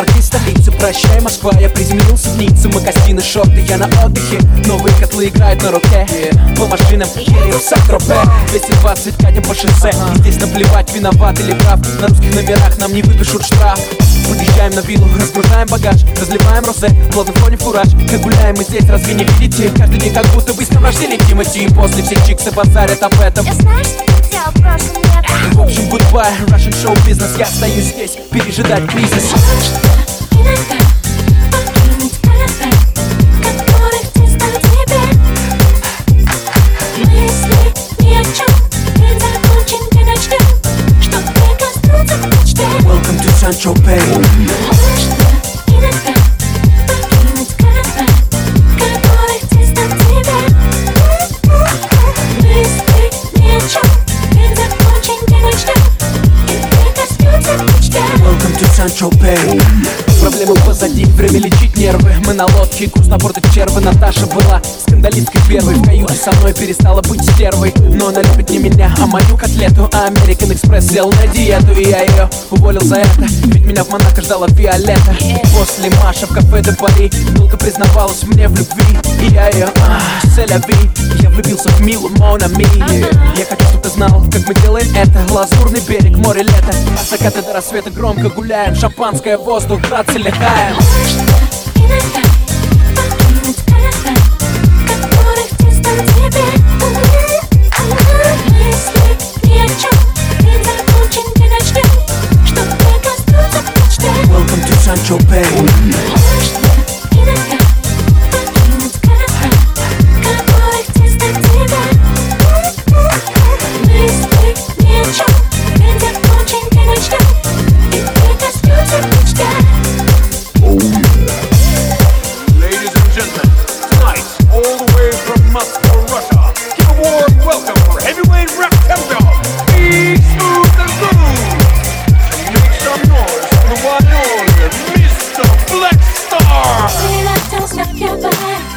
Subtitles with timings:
[0.00, 4.38] Жаркой столице Прощай, Москва, я приземлился в Ницце Макасины, шорты, я на отдыхе.
[4.64, 6.06] Новые котлы играют на руке.
[6.56, 8.16] По машинам едем в Сан-Тропе
[8.48, 11.80] 220 катим по шоссе И здесь наплевать, виноват или прав.
[12.00, 13.78] На русских номерах нам не выпишут штраф.
[14.26, 15.96] Подъезжаем на виллу, разгружаем багаж.
[16.18, 17.88] Разливаем розе, плотный фоне фураж.
[18.10, 19.70] Как гуляем мы здесь, разве не видите?
[19.76, 23.20] Каждый день как будто бы с днем рождения Тимати И после все чиксы базарят об
[23.20, 23.44] этом.
[23.44, 24.19] Я знаю, что
[27.20, 29.34] Business Я остаюсь здесь, пережидать кризис.
[30.32, 30.78] Иногда
[31.52, 32.20] покинуть
[58.80, 59.60] Bay
[60.22, 62.14] Проблемы позади, время лечить нервы.
[62.24, 63.82] Мы на лодке, борт и червы.
[63.82, 65.74] Наташа была скандалисткой первой.
[65.74, 67.74] В каюте со мной перестала быть стервой.
[67.76, 69.90] Но она любит не меня, а мою котлету.
[69.92, 73.26] А American Express сел на диету И я ее уволил за это.
[73.44, 75.14] Ведь меня в Монако ждала Виолетта.
[75.54, 78.98] После Маша в кафе де Пари Долго признавалась мне в любви.
[79.20, 80.02] И я ее, ах,
[81.19, 82.66] Я влюбился в Милу Монами
[83.38, 85.32] Я хочу, чтобы ты знал, как мы делаем это.
[85.32, 86.74] Лазурный берег, море, лето.
[87.00, 88.74] От заката до рассвета громко гуляем.
[88.74, 90.76] Шампанское, воздух, братцы, летаем.
[91.76, 92.20] Иногда
[93.16, 94.14] покинуть кафе,
[94.86, 95.50] которых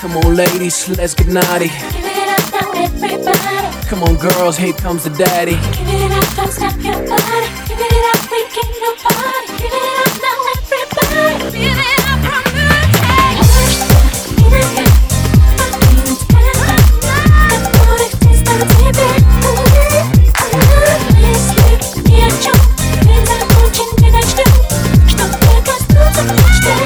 [0.00, 1.66] Come on, ladies, let's get naughty.
[1.66, 3.88] Give it up now, everybody.
[3.88, 5.56] Come on, girls, here comes the daddy.
[5.56, 7.48] Give it up, don't stop your body.
[7.66, 9.58] Give it up, we can go party.
[9.58, 11.50] Give it up now, everybody.
[11.50, 12.48] Give it up, I'm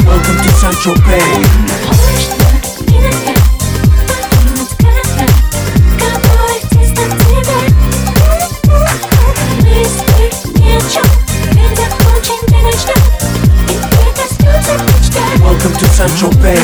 [0.07, 1.52] Welcome to Central Bay.
[16.09, 16.57] Central Bay.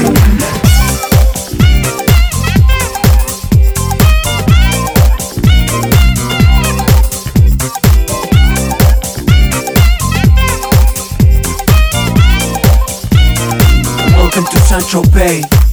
[14.16, 15.67] Welcome to Central Bay.